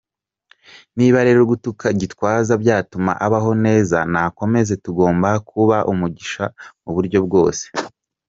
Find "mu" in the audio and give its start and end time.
6.83-6.91